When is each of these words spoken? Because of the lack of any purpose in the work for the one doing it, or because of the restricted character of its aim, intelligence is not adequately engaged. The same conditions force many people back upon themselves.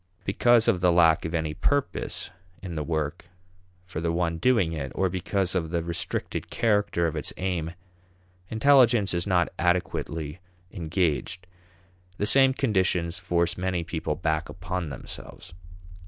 Because 0.25 0.67
of 0.67 0.79
the 0.81 0.91
lack 0.91 1.25
of 1.25 1.35
any 1.35 1.53
purpose 1.53 2.31
in 2.63 2.73
the 2.73 2.83
work 2.83 3.29
for 3.85 4.01
the 4.01 4.11
one 4.11 4.39
doing 4.39 4.73
it, 4.73 4.91
or 4.95 5.09
because 5.09 5.53
of 5.53 5.69
the 5.69 5.83
restricted 5.83 6.49
character 6.49 7.05
of 7.05 7.15
its 7.15 7.31
aim, 7.37 7.75
intelligence 8.49 9.13
is 9.13 9.27
not 9.27 9.49
adequately 9.59 10.39
engaged. 10.71 11.45
The 12.17 12.25
same 12.25 12.51
conditions 12.55 13.19
force 13.19 13.59
many 13.59 13.83
people 13.83 14.15
back 14.15 14.49
upon 14.49 14.89
themselves. 14.89 15.53